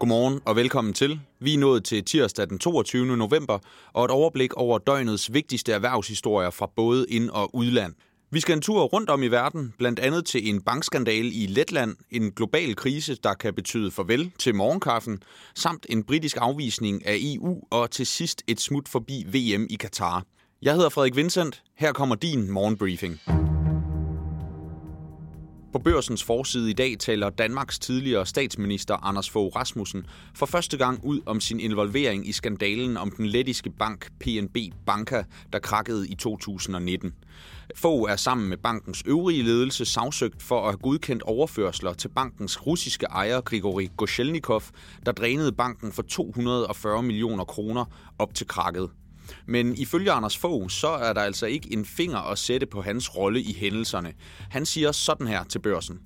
[0.00, 1.20] Godmorgen og velkommen til.
[1.40, 3.16] Vi er nået til tirsdag den 22.
[3.16, 3.58] november
[3.92, 7.94] og et overblik over døgnets vigtigste erhvervshistorier fra både ind- og udland.
[8.30, 11.96] Vi skal en tur rundt om i verden, blandt andet til en bankskandale i Letland,
[12.10, 15.22] en global krise, der kan betyde farvel til morgenkaffen,
[15.54, 20.24] samt en britisk afvisning af EU og til sidst et smut forbi VM i Katar.
[20.62, 21.62] Jeg hedder Frederik Vincent.
[21.76, 23.20] Her kommer din morgenbriefing.
[25.72, 31.04] På børsens forside i dag taler Danmarks tidligere statsminister Anders Fogh Rasmussen for første gang
[31.04, 34.56] ud om sin involvering i skandalen om den lettiske bank PNB
[34.86, 37.12] Banka, der krakkede i 2019.
[37.76, 42.66] Fogh er sammen med bankens øvrige ledelse sagsøgt for at have godkendt overførsler til bankens
[42.66, 44.62] russiske ejer Grigori Goshelnikov,
[45.06, 47.84] der drænede banken for 240 millioner kroner
[48.18, 48.90] op til krakket.
[49.46, 53.16] Men ifølge Anders Fogh, så er der altså ikke en finger at sætte på hans
[53.16, 54.12] rolle i hændelserne.
[54.50, 56.00] Han siger sådan her til børsen.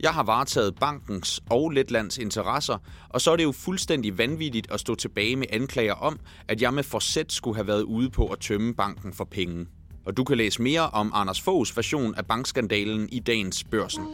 [0.00, 2.78] Jeg har varetaget bankens og Letlands interesser,
[3.08, 6.74] og så er det jo fuldstændig vanvittigt at stå tilbage med anklager om, at jeg
[6.74, 9.66] med forsæt skulle have været ude på at tømme banken for penge.
[10.06, 14.04] Og du kan læse mere om Anders Foghs version af bankskandalen i dagens børsen.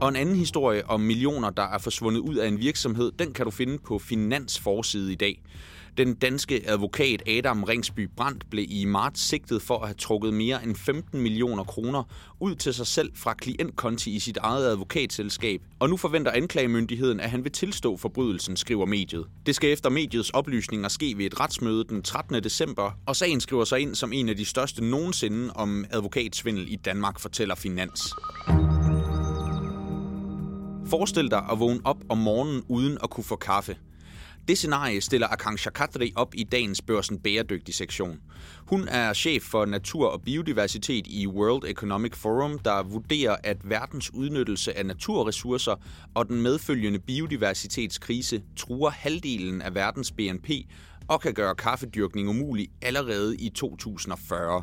[0.00, 3.44] Og en anden historie om millioner, der er forsvundet ud af en virksomhed, den kan
[3.44, 5.42] du finde på Finans forside i dag.
[5.96, 10.64] Den danske advokat Adam Ringsby Brandt blev i marts sigtet for at have trukket mere
[10.64, 12.02] end 15 millioner kroner
[12.40, 15.60] ud til sig selv fra klientkonti i sit eget advokatselskab.
[15.78, 19.26] Og nu forventer anklagemyndigheden, at han vil tilstå forbrydelsen, skriver mediet.
[19.46, 22.34] Det skal efter mediets oplysninger ske ved et retsmøde den 13.
[22.44, 26.76] december, og sagen skriver sig ind som en af de største nogensinde om advokatsvindel i
[26.76, 28.00] Danmark, fortæller Finans.
[30.86, 33.76] Forestil dig at vågne op om morgenen uden at kunne få kaffe.
[34.48, 38.20] Det scenarie stiller Akanksha Khatri op i dagens børsen bæredygtig sektion.
[38.66, 44.14] Hun er chef for natur og biodiversitet i World Economic Forum, der vurderer, at verdens
[44.14, 45.74] udnyttelse af naturressourcer
[46.14, 50.50] og den medfølgende biodiversitetskrise truer halvdelen af verdens BNP
[51.08, 54.62] og kan gøre kaffedyrkning umulig allerede i 2040.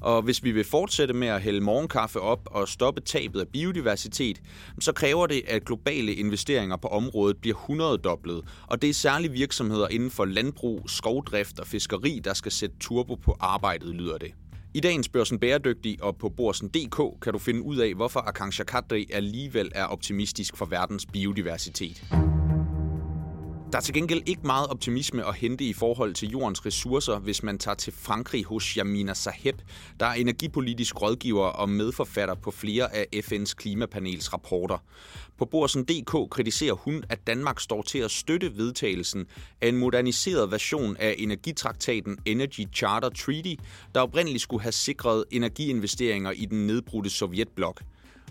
[0.00, 4.40] Og hvis vi vil fortsætte med at hælde morgenkaffe op og stoppe tabet af biodiversitet,
[4.80, 8.44] så kræver det, at globale investeringer på området bliver 100 doblet.
[8.66, 13.14] Og det er særligt virksomheder inden for landbrug, skovdrift og fiskeri, der skal sætte turbo
[13.14, 14.32] på arbejdet, lyder det.
[14.74, 19.06] I dagens Børsen Bæredygtig og på Borsen.dk kan du finde ud af, hvorfor Akansha Kadri
[19.12, 22.04] alligevel er optimistisk for verdens biodiversitet.
[23.72, 27.42] Der er til gengæld ikke meget optimisme at hente i forhold til jordens ressourcer, hvis
[27.42, 29.60] man tager til Frankrig hos Yamina Saheb,
[30.00, 34.78] der er energipolitisk rådgiver og medforfatter på flere af FN's klimapanels rapporter.
[35.38, 39.26] På Borsen.dk kritiserer hun, at Danmark står til at støtte vedtagelsen
[39.60, 43.54] af en moderniseret version af energitraktaten Energy Charter Treaty,
[43.94, 47.82] der oprindeligt skulle have sikret energiinvesteringer i den nedbrudte sovjetblok.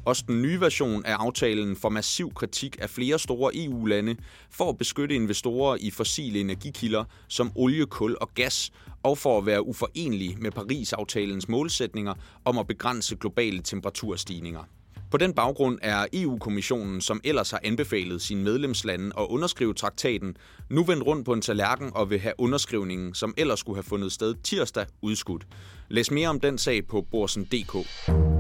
[0.06, 4.16] Også den nye version af aftalen får massiv kritik af flere store EU-lande
[4.52, 8.72] for at beskytte investorer i fossile energikilder som olie, kul og gas,
[9.04, 12.14] og for at være uforenelig med Paris-aftalens målsætninger
[12.46, 14.64] om at begrænse globale temperaturstigninger.
[15.12, 20.38] På den baggrund er EU-kommissionen, som ellers har anbefalet sine medlemslande at underskrive traktaten,
[20.70, 24.12] nu vendt rundt på en tallerken og vil have underskrivningen, som ellers skulle have fundet
[24.12, 25.48] sted tirsdag, udskudt.
[25.90, 28.39] Læs mere om den sag på borsen.dk.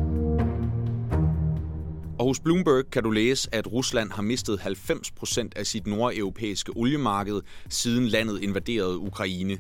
[2.19, 6.72] Og hos Bloomberg kan du læse, at Rusland har mistet 90 procent af sit nordeuropæiske
[6.75, 9.59] oliemarked, siden landet invaderede Ukraine.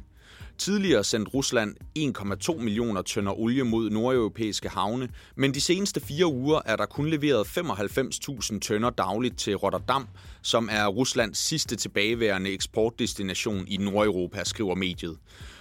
[0.57, 6.61] Tidligere sendte Rusland 1,2 millioner tønder olie mod nordeuropæiske havne, men de seneste fire uger
[6.65, 10.07] er der kun leveret 95.000 tønder dagligt til Rotterdam,
[10.41, 15.17] som er Ruslands sidste tilbageværende eksportdestination i Nordeuropa, skriver mediet.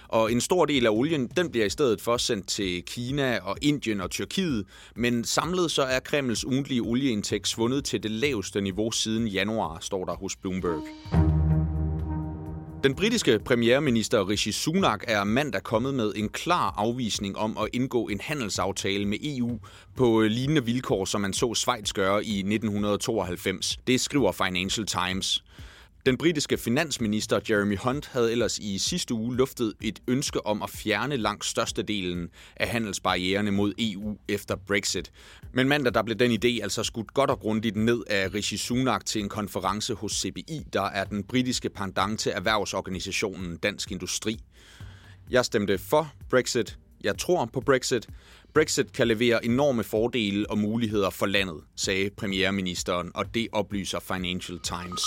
[0.09, 3.55] Og en stor del af olien, den bliver i stedet for sendt til Kina og
[3.61, 4.65] Indien og Tyrkiet,
[4.95, 10.05] men samlet så er Kremls ugentlige olieindtægt svundet til det laveste niveau siden januar, står
[10.05, 10.83] der hos Bloomberg.
[12.83, 18.07] Den britiske premierminister Rishi Sunak er mandag kommet med en klar afvisning om at indgå
[18.07, 19.59] en handelsaftale med EU
[19.95, 23.77] på øh, lignende vilkår, som man så Schweiz gøre i 1992.
[23.87, 25.43] Det skriver Financial Times.
[26.05, 30.69] Den britiske finansminister Jeremy Hunt havde ellers i sidste uge luftet et ønske om at
[30.69, 35.11] fjerne langt størstedelen af handelsbarriererne mod EU efter Brexit.
[35.53, 39.05] Men mandag der blev den idé altså skudt godt og grundigt ned af Rishi Sunak
[39.05, 44.39] til en konference hos CBI, der er den britiske pendant til erhvervsorganisationen Dansk Industri.
[45.29, 46.77] Jeg stemte for Brexit.
[47.03, 48.07] Jeg tror på Brexit.
[48.53, 54.59] Brexit kan levere enorme fordele og muligheder for landet, sagde premierministeren, og det oplyser Financial
[54.59, 55.01] Times.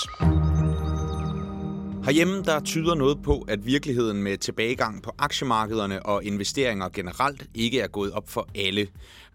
[2.05, 7.81] Herhjemme der tyder noget på, at virkeligheden med tilbagegang på aktiemarkederne og investeringer generelt ikke
[7.81, 8.89] er gået op for alle.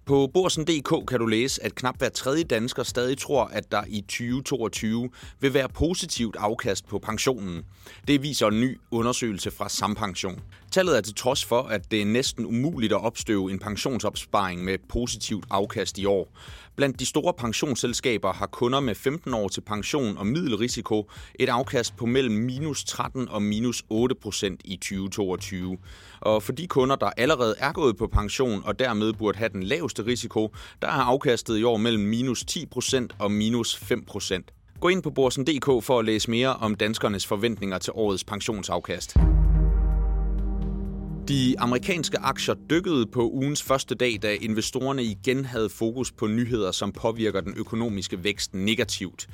[0.05, 4.01] På Borsen.dk kan du læse, at knap hver tredje dansker stadig tror, at der i
[4.01, 5.09] 2022
[5.39, 7.65] vil være positivt afkast på pensionen.
[8.07, 10.39] Det viser en ny undersøgelse fra Sampension.
[10.77, 14.77] Tallet er til trods for, at det er næsten umuligt at opstøve en pensionsopsparing med
[14.89, 16.27] positivt afkast i år.
[16.75, 21.09] Blandt de store pensionsselskaber har kunder med 15 år til pension og middelrisiko
[21.39, 25.77] et afkast på mellem minus 13 og minus 8 procent i 2022.
[26.19, 29.63] Og for de kunder, der allerede er gået på pension og dermed burde have den
[29.63, 34.51] laveste risiko, der er afkastet i år mellem minus 10 procent og minus 5 procent.
[34.79, 39.17] Gå ind på borsen.dk for at læse mere om danskernes forventninger til årets pensionsafkast.
[41.27, 46.71] De amerikanske aktier dykkede på ugens første dag, da investorerne igen havde fokus på nyheder,
[46.71, 49.27] som påvirker den økonomiske vækst negativt.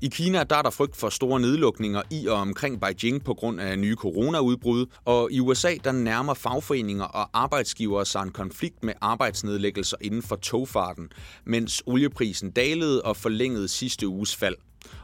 [0.00, 3.60] I Kina der er der frygt for store nedlukninger i og omkring Beijing på grund
[3.60, 8.94] af nye coronaudbrud, og i USA der nærmer fagforeninger og arbejdsgivere sig en konflikt med
[9.00, 11.08] arbejdsnedlæggelser inden for togfarten,
[11.44, 14.56] mens olieprisen dalede og forlængede sidste uges fald.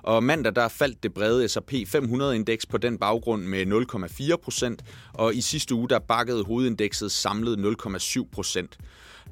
[0.03, 4.85] Og mandag der faldt det brede S&P 500-indeks på den baggrund med 0,4 procent,
[5.15, 8.79] og i sidste uge der bakkede hovedindekset samlet 0,7 procent.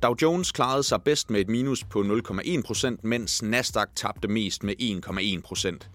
[0.02, 4.64] Dow Jones klarede sig bedst med et minus på 0,1 procent, mens Nasdaq tabte mest
[4.64, 5.88] med 1,1 procent.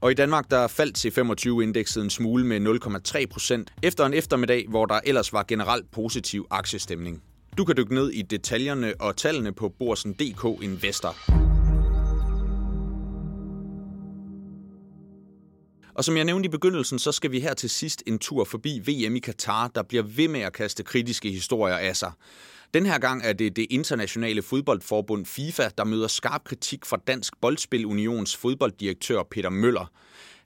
[0.00, 2.80] Og i Danmark der faldt C25-indekset en smule med
[3.16, 7.22] 0,3 procent, efter en eftermiddag, hvor der ellers var generelt positiv aktiestemning.
[7.58, 11.49] Du kan dykke ned i detaljerne og tallene på Borsen.dk Investor.
[16.00, 18.82] Og som jeg nævnte i begyndelsen, så skal vi her til sidst en tur forbi
[18.86, 22.12] VM i Katar, der bliver ved med at kaste kritiske historier af sig.
[22.74, 27.40] Den her gang er det det internationale fodboldforbund FIFA, der møder skarp kritik fra Dansk
[27.40, 29.92] Boldspil Unions fodbolddirektør Peter Møller.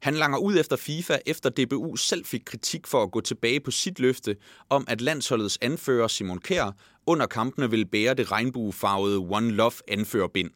[0.00, 3.70] Han langer ud efter FIFA, efter DBU selv fik kritik for at gå tilbage på
[3.70, 4.36] sit løfte
[4.70, 10.50] om, at landsholdets anfører Simon Kjær under kampene vil bære det regnbuefarvede One Love anførerbind.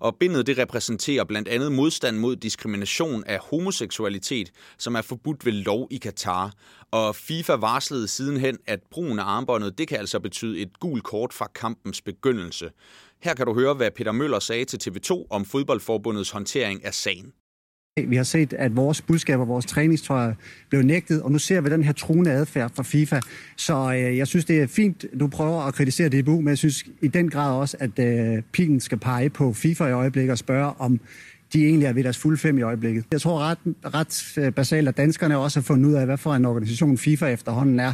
[0.00, 5.52] Og bindet det repræsenterer blandt andet modstand mod diskrimination af homoseksualitet, som er forbudt ved
[5.52, 6.52] lov i Katar.
[6.90, 11.32] Og FIFA varslede sidenhen, at brugen af armbåndet det kan altså betyde et gult kort
[11.32, 12.70] fra kampens begyndelse.
[13.22, 17.32] Her kan du høre, hvad Peter Møller sagde til TV2 om fodboldforbundets håndtering af sagen.
[18.06, 20.32] Vi har set, at vores budskaber, vores træningstøj
[20.68, 23.20] blev nægtet, og nu ser vi den her truende adfærd fra FIFA.
[23.56, 26.84] Så øh, jeg synes, det er fint, du prøver at kritisere DBU, men jeg synes
[27.00, 30.72] i den grad også, at øh, pilen skal pege på FIFA i øjeblikket og spørge,
[30.78, 31.00] om
[31.52, 33.04] de egentlig er ved deres fulde fem i øjeblikket.
[33.12, 33.58] Jeg tror ret,
[33.94, 37.26] ret øh, basalt, at danskerne også har fundet ud af, hvad for en organisation FIFA
[37.26, 37.92] efterhånden er.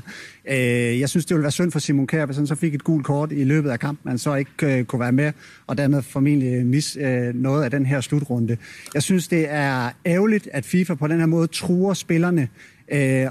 [0.51, 2.85] Øh, jeg synes, det ville være synd for Simon Kjær, hvis han så fik et
[2.85, 5.33] gult kort i løbet af kampen, man så ikke øh, kunne være med,
[5.67, 6.99] og dermed formentlig mis
[7.35, 8.57] noget af den her slutrunde.
[8.95, 12.49] Jeg synes, det er ærgerligt, at FIFA på den her måde truer spillerne,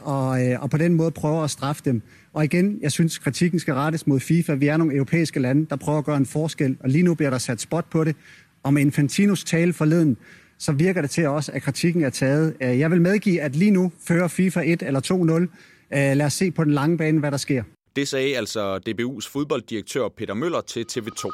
[0.03, 2.01] og, og på den måde prøver at straffe dem.
[2.33, 4.53] Og igen, jeg synes, kritikken skal rettes mod FIFA.
[4.53, 7.29] Vi er nogle europæiske lande, der prøver at gøre en forskel, og lige nu bliver
[7.29, 8.15] der sat spot på det.
[8.63, 10.17] Og med Infantinos tale forleden,
[10.59, 12.53] så virker det til også, at kritikken er taget.
[12.61, 15.97] Øh, jeg vil medgive, at lige nu fører FIFA 1 eller 2-0.
[15.97, 17.63] Øh, lad os se på den lange bane, hvad der sker.
[17.95, 21.29] Det sagde altså DBU's fodbolddirektør Peter Møller til TV2.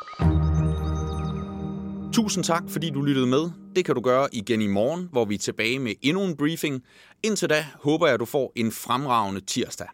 [2.14, 3.50] Tusind tak, fordi du lyttede med.
[3.76, 6.84] Det kan du gøre igen i morgen, hvor vi er tilbage med endnu en briefing.
[7.24, 9.88] Indtil da håber jeg, at du får en fremragende tirsdag.